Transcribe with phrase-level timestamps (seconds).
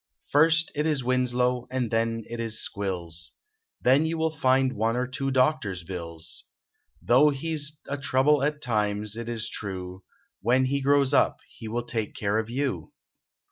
[0.31, 3.33] First it is Winslow and then it is squills,
[3.79, 6.45] Then you will find one or two doctor s bills,
[7.03, 10.03] Though he s a trouble at times, it is true,
[10.41, 12.93] When he grows up he will take care of you.